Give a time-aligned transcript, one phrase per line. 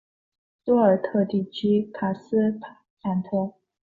[0.65, 2.57] 多尔特地区卡斯
[3.03, 3.53] 泰特。